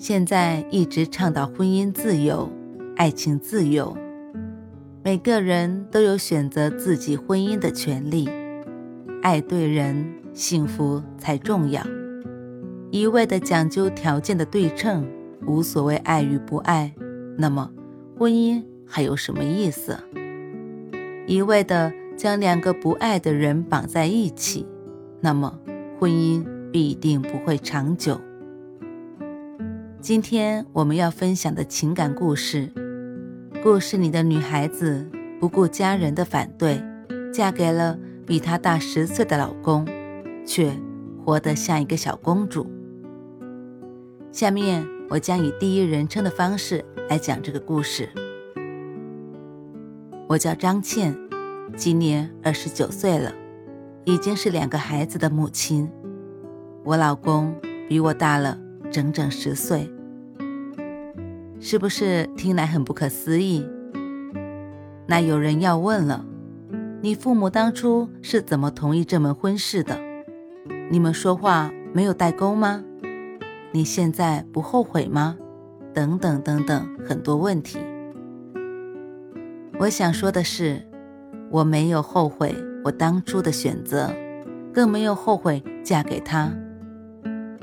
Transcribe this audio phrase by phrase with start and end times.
[0.00, 2.50] 现在一直倡导婚姻自由、
[2.96, 3.94] 爱情自由，
[5.04, 8.26] 每个人都有选择自己婚姻的权利。
[9.20, 11.86] 爱对人，幸福才重要。
[12.90, 15.06] 一味的讲究条件的对称，
[15.46, 16.94] 无所谓爱与不爱，
[17.36, 17.70] 那么
[18.18, 19.98] 婚姻还有什么意思？
[21.26, 24.66] 一味的将两个不爱的人绑在一起，
[25.20, 25.58] 那么
[25.98, 26.42] 婚姻
[26.72, 28.18] 必定不会长久。
[30.02, 32.72] 今天我们要分享的情感故事，
[33.62, 35.06] 故事里的女孩子
[35.38, 36.82] 不顾家人的反对，
[37.30, 39.86] 嫁给了比她大十岁的老公，
[40.46, 40.72] 却
[41.22, 42.66] 活得像一个小公主。
[44.32, 48.08] 下面我将以第一人称的方式来讲这个故事。
[50.26, 51.14] 我叫张倩，
[51.76, 53.30] 今年二十九岁了，
[54.06, 55.86] 已经是两个孩子的母亲。
[56.84, 57.54] 我老公
[57.86, 58.58] 比我大了。
[58.90, 59.88] 整整十岁，
[61.60, 63.64] 是不是听来很不可思议？
[65.06, 66.24] 那有人要问了：
[67.00, 69.96] 你父母当初是怎么同意这门婚事的？
[70.90, 72.82] 你们说话没有代沟吗？
[73.70, 75.36] 你现在不后悔吗？
[75.94, 77.78] 等等等等，很多问题。
[79.78, 80.84] 我想说的是，
[81.50, 82.52] 我没有后悔
[82.84, 84.12] 我当初的选择，
[84.74, 86.52] 更没有后悔嫁给他。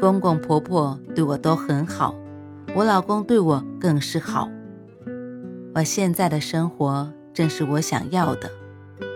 [0.00, 2.14] 公公婆婆对我都很好，
[2.72, 4.48] 我老公对我更是好。
[5.74, 8.48] 我现在的生活正是我想要的，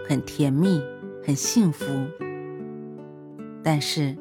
[0.08, 0.82] 很甜蜜，
[1.24, 1.84] 很幸福。
[3.62, 4.16] 但是，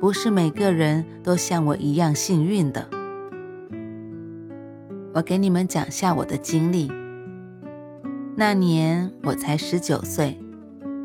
[0.00, 2.84] 不是每个人都像我一样幸运的。
[5.14, 6.90] 我给你们讲下我的经历。
[8.34, 10.36] 那年我才十九岁，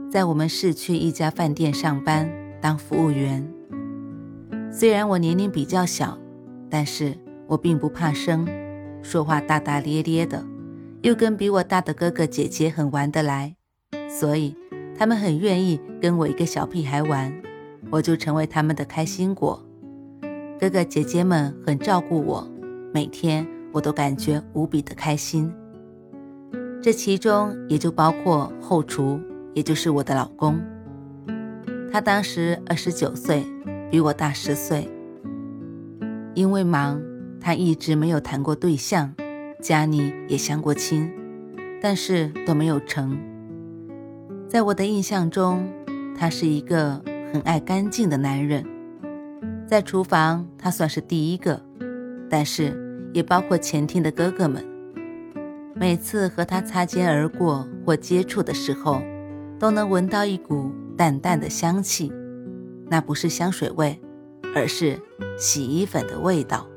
[0.09, 2.27] 在我们市区一家饭店上班
[2.59, 3.47] 当服务员。
[4.79, 6.15] 虽然我年龄比较小，
[6.69, 7.17] 但是
[7.47, 8.47] 我并不怕生，
[9.01, 10.45] 说话大大咧咧的，
[11.01, 13.55] 又跟比我大的哥哥姐姐很玩得来，
[14.07, 14.55] 所以
[14.95, 17.33] 他们很愿意跟我一个小屁孩玩，
[17.89, 19.65] 我就成为他们的开心果。
[20.59, 22.47] 哥哥姐姐们很照顾我，
[22.93, 25.51] 每天我都感觉无比的开心。
[26.83, 29.19] 这其中也就包括后厨，
[29.55, 30.61] 也就是我的老公，
[31.91, 33.43] 他当时二十九岁。
[33.89, 34.89] 比我大十岁，
[36.33, 37.01] 因为忙，
[37.39, 39.13] 他一直没有谈过对象，
[39.61, 41.09] 家里也相过亲，
[41.81, 43.17] 但是都没有成。
[44.49, 45.65] 在我的印象中，
[46.17, 48.65] 他是一个很爱干净的男人，
[49.65, 51.61] 在厨房他算是第一个，
[52.29, 54.65] 但是也包括前厅的哥哥们。
[55.73, 59.01] 每次和他擦肩而过或接触的时候，
[59.57, 62.11] 都能闻到一股淡淡的香气。
[62.89, 63.99] 那不是香水味，
[64.55, 64.99] 而是
[65.37, 66.67] 洗衣粉的味道。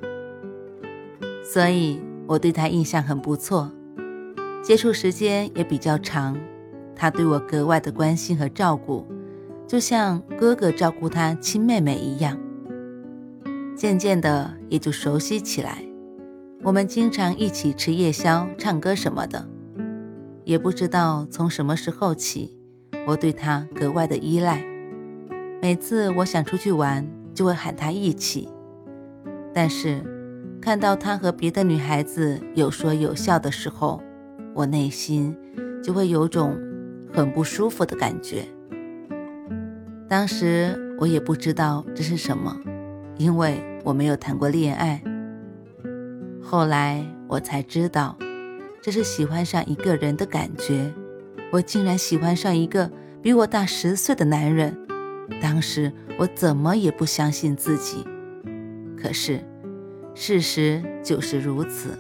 [1.45, 3.71] 所以我对他印象很不错，
[4.63, 6.39] 接触时间也比较长。
[6.95, 9.07] 他对我格外的关心和照顾，
[9.67, 12.39] 就像哥哥照顾他亲妹妹一样。
[13.75, 15.83] 渐渐的也就熟悉起来，
[16.63, 19.49] 我们经常一起吃夜宵、唱歌什么的。
[20.45, 22.59] 也不知道从什么时候起，
[23.07, 24.70] 我对他格外的依赖。
[25.63, 28.49] 每次我想出去玩，就会喊他一起。
[29.53, 30.03] 但是
[30.61, 34.03] 看到他和别的女孩子有说有笑的时候，
[34.55, 35.37] 我内心
[35.83, 36.59] 就会有种
[37.13, 38.45] 很不舒服的感觉。
[40.09, 42.57] 当时我也不知道这是什么，
[43.19, 45.03] 因为我没有谈过恋爱。
[46.43, 48.17] 后来我才知道，
[48.81, 50.91] 这是喜欢上一个人的感觉。
[51.53, 52.91] 我竟然喜欢上一个
[53.21, 54.75] 比我大十岁的男人。
[55.41, 58.05] 当时我怎么也不相信自己，
[58.97, 59.45] 可是
[60.15, 61.99] 事实就是如此。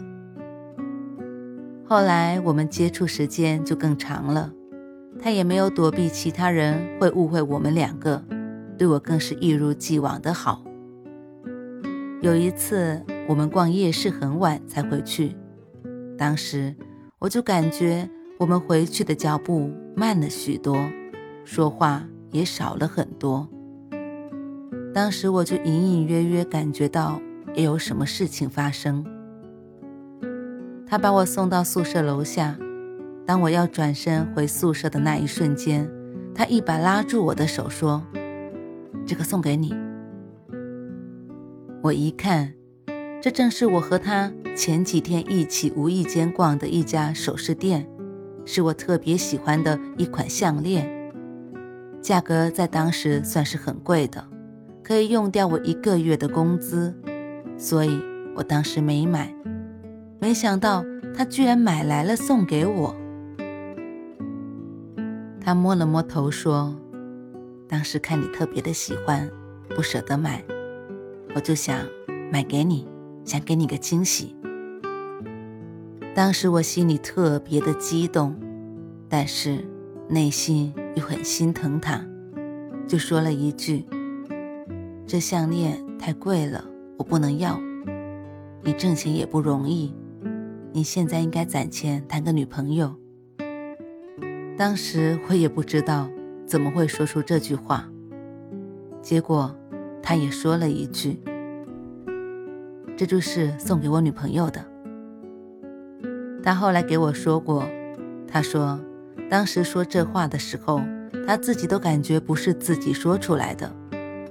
[1.84, 4.52] 后来我们接触时间就更长了，
[5.18, 8.22] 他也没有躲避其他人会误会我们两个，
[8.78, 10.64] 对我更是一如既往的好。
[12.20, 15.34] 有一次我们逛夜市很晚才回去，
[16.16, 16.74] 当时
[17.18, 20.76] 我就感觉我们回去的脚步慢了许多，
[21.44, 22.06] 说话。
[22.30, 23.48] 也少了很多。
[24.92, 27.20] 当时我就隐隐约约感觉到
[27.54, 29.04] 也有什么事情发生。
[30.86, 32.58] 他把我送到宿舍楼下，
[33.24, 35.88] 当我要转身回宿舍的那一瞬间，
[36.34, 38.02] 他一把拉住我的手说
[39.06, 39.72] ：“这个送给你。”
[41.82, 42.52] 我一看，
[43.22, 47.88] 这正是我和他前几天一起无意间逛的一家首饰店，
[48.44, 50.99] 是我特别喜欢的一款项链，
[52.02, 54.24] 价格在当时算是很贵的，
[54.82, 56.94] 可以用掉我一个月的工资，
[57.58, 58.00] 所以
[58.34, 59.34] 我当时没买。
[60.18, 62.94] 没想到他居然买来了送给我。
[65.40, 66.74] 他摸了摸头说
[67.68, 69.28] ：“当时看你特别的喜欢，
[69.74, 70.44] 不舍得买，
[71.34, 71.78] 我就想
[72.30, 72.86] 买给你，
[73.24, 74.36] 想给你个惊喜。”
[76.14, 78.34] 当时我心里特别的激动，
[79.08, 79.64] 但是
[80.08, 82.04] 内心又很心疼他，
[82.86, 83.84] 就说了一句
[85.06, 86.64] ：“这项链太贵了，
[86.98, 87.60] 我不能要。
[88.62, 89.94] 你挣钱也不容易。”
[90.72, 92.94] 你现在应该攒钱谈个女朋友。
[94.56, 96.08] 当时我也不知道
[96.46, 97.90] 怎么会说出这句话，
[99.02, 99.52] 结果
[100.00, 101.20] 他也说了一句
[102.96, 104.64] ：“这就是送给我女朋友的。”
[106.40, 107.64] 他后来给我说过，
[108.28, 108.78] 他说
[109.30, 110.82] 当时说这话的时候，
[111.26, 113.72] 他自己都感觉不是自己说出来的，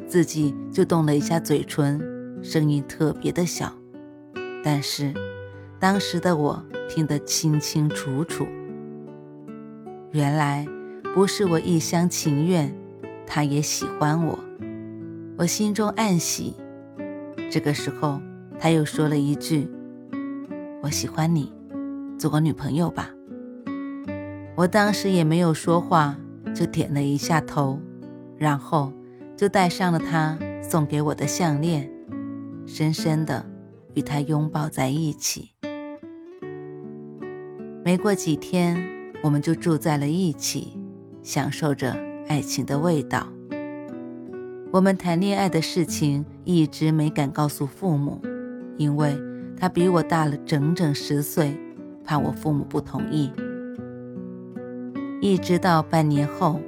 [0.05, 1.99] 自己就动了一下嘴唇，
[2.43, 3.73] 声音特别的小，
[4.63, 5.13] 但是。
[5.79, 8.45] 当时的我听得清清楚楚，
[10.11, 10.67] 原来
[11.15, 12.69] 不是我一厢情愿，
[13.25, 14.37] 他也喜欢我，
[15.37, 16.53] 我心中暗喜。
[17.49, 18.19] 这个时候，
[18.59, 19.69] 他又说了一句
[20.83, 21.49] ：“我喜欢你，
[22.17, 23.09] 做我女朋友吧。”
[24.59, 26.17] 我当时也没有说话，
[26.53, 27.79] 就点了一下头，
[28.37, 28.91] 然后
[29.37, 31.89] 就戴上了他送给我的项链，
[32.65, 33.45] 深深的
[33.93, 35.53] 与他拥抱在一起。
[37.85, 38.77] 没过几天，
[39.23, 40.77] 我们就住在了一起，
[41.23, 41.95] 享受着
[42.27, 43.25] 爱情的味道。
[44.71, 48.21] 我们谈恋爱的事情一直没敢告诉父母，
[48.75, 49.17] 因为
[49.55, 51.57] 他比我大了整整十岁，
[52.03, 53.31] 怕我父母不同意。
[55.21, 56.61] 一直到半年后，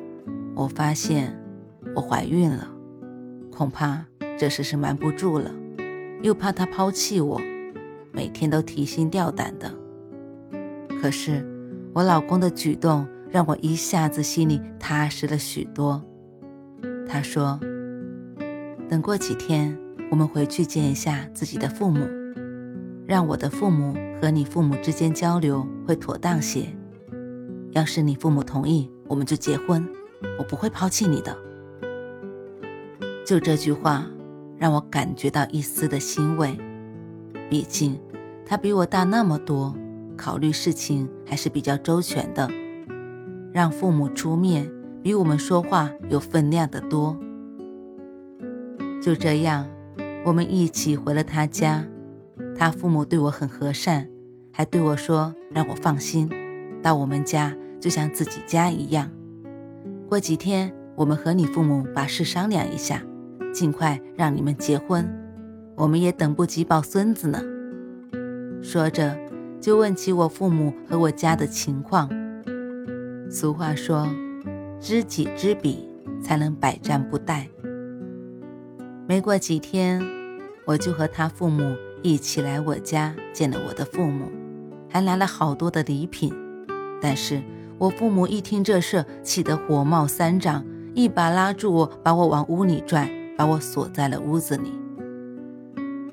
[0.53, 1.33] 我发现
[1.95, 2.68] 我怀孕了，
[3.50, 4.06] 恐怕
[4.38, 5.50] 这事是瞒不住了，
[6.21, 7.39] 又怕他抛弃我，
[8.12, 9.71] 每天都提心吊胆的。
[11.01, 11.48] 可是，
[11.94, 16.04] 我老公的举动让我一下子心里踏实了许多。
[17.07, 17.57] 他说
[18.89, 19.77] ：“等过几天，
[20.09, 22.06] 我们回去见一下自己的父母，
[23.07, 26.65] 让我的父母和你父母之间交流会妥当些。
[27.71, 29.88] 要是你父母同意，我们就结婚，
[30.38, 31.35] 我不会抛弃你的。”
[33.25, 34.06] 就这句话，
[34.57, 36.57] 让我感觉到一丝的欣慰。
[37.50, 38.00] 毕竟，
[38.45, 39.75] 他比我大那么多。
[40.18, 42.47] 考虑事情还是比较周全的，
[43.51, 44.69] 让父母出面
[45.01, 47.18] 比我们说话有分量的多。
[49.01, 49.68] 就这样，
[50.23, 51.83] 我们一起回了他家，
[52.56, 54.07] 他父母对我很和善，
[54.51, 56.29] 还对我说让我放心，
[56.81, 59.10] 到我们家就像自己家一样。
[60.10, 63.04] 过几天我们和你父母把事商量一下，
[63.54, 65.07] 尽快让你们结婚，
[65.76, 67.42] 我们也等不及抱孙子呢。
[68.61, 69.18] 说着。
[69.61, 72.09] 就问起我父母和我家的情况。
[73.30, 74.09] 俗话说
[74.81, 75.88] ：“知己知彼，
[76.19, 77.45] 才能百战不殆。”
[79.07, 80.02] 没过几天，
[80.66, 84.31] 我就和他父母一起来我家见了我的父母，
[84.90, 86.33] 还来了好多的礼品。
[87.02, 87.42] 但是
[87.78, 94.72] 我父母一听这事，气得火冒三丈，一把拉住我，把我往屋里拽，把我锁在了屋子里。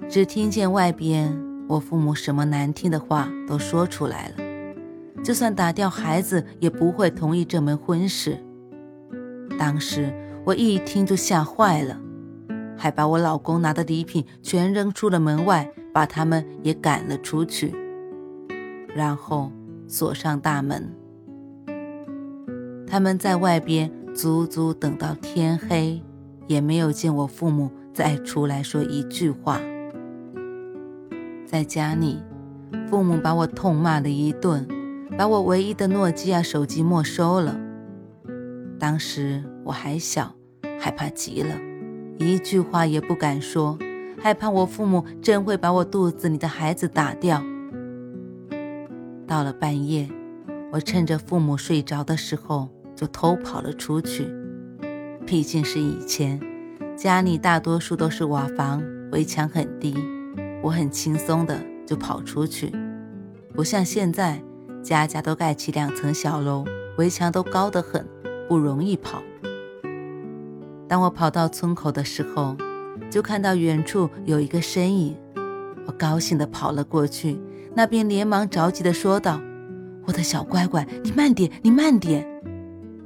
[0.09, 1.39] 只听见外边。
[1.69, 4.37] 我父母什么难听的话都说出来了，
[5.23, 8.43] 就算打掉孩子也不会同意这门婚事。
[9.59, 10.11] 当时
[10.47, 12.01] 我一听就吓坏了，
[12.75, 17.75] 还把我老公拿的礼品全扔出了门外，把他们也赶了出去，
[18.95, 19.53] 然后
[19.89, 20.89] 锁上大门。
[22.87, 26.01] 他们在外边足足等到天黑，
[26.47, 29.61] 也没有见我父母再出来说一句话。
[31.47, 32.23] 在家里，
[32.89, 34.67] 父母把我痛骂了一顿，
[35.17, 37.59] 把我唯一的诺基亚手机没收了。
[38.79, 40.35] 当时我还小，
[40.79, 41.55] 害怕极了，
[42.19, 43.79] 一句话也不敢说，
[44.19, 47.43] 害怕我父母真会把我肚子里的孩子打掉。
[49.29, 50.09] 到了半夜，
[50.73, 52.67] 我趁着父母睡着的时候
[52.97, 54.27] 就偷跑了出去。
[55.27, 56.41] 毕竟是以前，
[56.97, 58.83] 家里大多数都是瓦房，
[59.13, 59.95] 围墙很低，
[60.63, 62.73] 我很轻松的就跑出去，
[63.53, 64.43] 不像现在，
[64.83, 66.65] 家家都盖起两层小楼，
[66.97, 68.05] 围墙都高得很，
[68.49, 69.23] 不容易跑。
[70.89, 72.57] 当我跑到村口的时候，
[73.11, 75.15] 就看到远处有一个身影，
[75.87, 77.39] 我高兴地跑了过去。
[77.75, 79.41] 那边连忙着急地说道
[80.07, 82.27] ：“我的小乖乖，你慢点，你慢点。”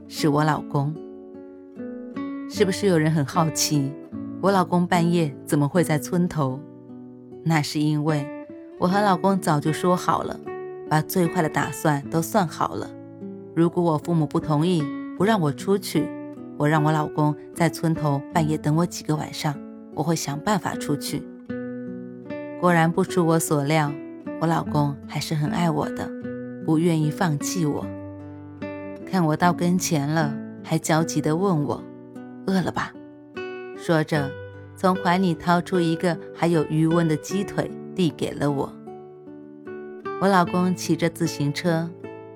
[0.09, 0.95] 是我老公。
[2.49, 3.92] 是不是有人很好奇，
[4.40, 6.61] 我老公半夜怎么会在村头？
[7.45, 8.26] 那是因为
[8.78, 10.38] 我和老公早就说好了，
[10.88, 12.90] 把最坏的打算都算好了。
[13.54, 14.83] 如果我父母不同意，
[15.16, 16.09] 不让我出去。
[16.59, 19.54] 我让我老公在村头半夜等我几个晚上，
[19.95, 21.23] 我会想办法出去。
[22.61, 23.90] 果然不出我所料，
[24.42, 26.11] 我老公还是很爱我的，
[26.66, 27.87] 不愿意放弃我。
[29.06, 30.34] 看我到跟前了，
[30.64, 31.80] 还焦急地问我
[32.49, 32.92] ：“饿了吧？”
[33.78, 34.28] 说着，
[34.75, 38.72] 从怀里掏出一个还有余温的鸡腿，递给了我。
[40.20, 41.88] 我老公骑着自行车，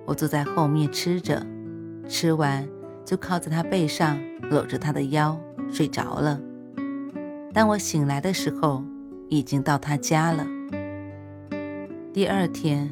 [0.05, 1.45] 我坐在后面吃着，
[2.09, 2.65] 吃完。
[3.05, 4.17] 就靠在他背上，
[4.49, 5.37] 搂着他的腰
[5.69, 6.41] 睡着了。
[7.53, 8.85] 当我醒来的时候，
[9.29, 10.47] 已经到他家了。
[12.17, 12.89] 第二天，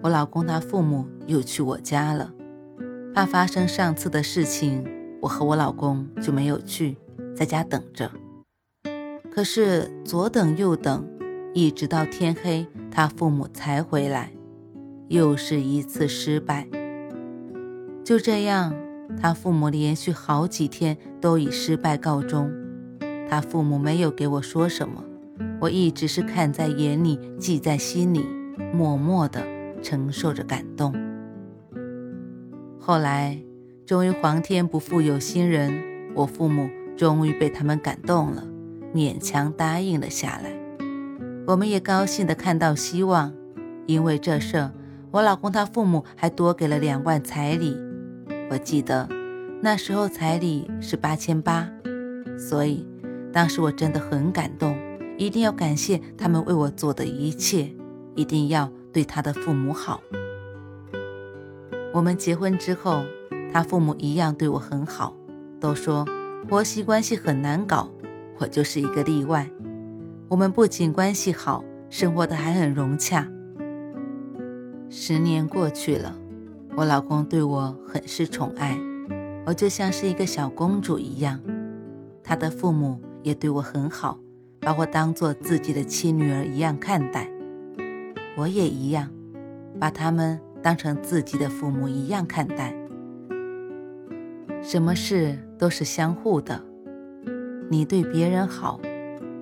[0.00, 2.32] 我老公他父母又去我家了，
[3.12, 4.86] 怕发生上次的事情，
[5.20, 6.96] 我和我老公就没有去，
[7.34, 8.08] 在家等着。
[9.28, 11.04] 可是左等右等，
[11.52, 14.30] 一直到天黑，他父母才回来，
[15.08, 16.68] 又是一次失败。
[18.04, 18.72] 就这样。
[19.20, 22.48] 他父母连续好几天都以失败告终，
[23.28, 25.04] 他父母没有给我说什么，
[25.60, 28.24] 我一直是看在眼里，记在心里，
[28.72, 29.44] 默默地
[29.82, 30.94] 承受着感动。
[32.78, 33.38] 后来，
[33.86, 35.72] 终于皇天不负有心人，
[36.14, 38.44] 我父母终于被他们感动了，
[38.94, 40.50] 勉强答应了下来。
[41.46, 43.32] 我们也高兴地看到希望，
[43.86, 44.70] 因为这事，
[45.10, 47.76] 我老公他父母还多给了两万彩礼。
[48.50, 49.08] 我记得
[49.62, 51.68] 那时候彩礼是八千八，
[52.38, 52.86] 所以
[53.32, 54.76] 当时我真的很感动，
[55.18, 57.70] 一定要感谢他们为我做的一切，
[58.14, 60.00] 一定要对他的父母好。
[61.92, 63.04] 我们结婚之后，
[63.52, 65.16] 他父母一样对我很好，
[65.58, 66.06] 都说
[66.48, 67.90] 婆媳关系很难搞，
[68.38, 69.50] 我就是一个例外。
[70.28, 73.26] 我们不仅关系好，生活的还很融洽。
[74.88, 76.16] 十年过去了。
[76.76, 78.78] 我老公对我很是宠爱，
[79.44, 81.40] 我就像是一个小公主一样。
[82.22, 84.16] 他的父母也对我很好，
[84.60, 87.28] 把我当做自己的亲女儿一样看待。
[88.40, 89.06] 我也一样，
[89.78, 92.74] 把他们当成自己的父母一样看待。
[94.62, 96.58] 什么事都是相互的，
[97.68, 98.80] 你对别人好，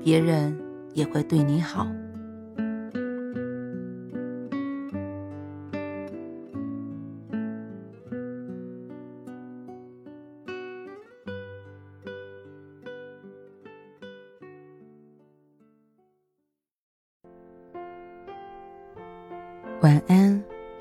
[0.02, 0.59] 别人
[0.95, 1.87] 也会对你好。